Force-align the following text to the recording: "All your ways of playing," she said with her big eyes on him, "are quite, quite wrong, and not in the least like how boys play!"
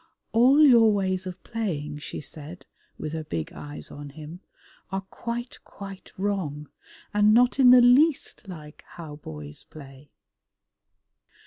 "All 0.31 0.63
your 0.65 0.91
ways 0.91 1.27
of 1.27 1.43
playing," 1.43 1.99
she 1.99 2.21
said 2.21 2.65
with 2.97 3.13
her 3.13 3.23
big 3.23 3.53
eyes 3.53 3.91
on 3.91 4.09
him, 4.09 4.39
"are 4.91 5.01
quite, 5.11 5.59
quite 5.63 6.11
wrong, 6.17 6.69
and 7.13 7.35
not 7.35 7.59
in 7.59 7.69
the 7.69 7.81
least 7.83 8.47
like 8.47 8.83
how 8.95 9.17
boys 9.17 9.63
play!" 9.63 10.09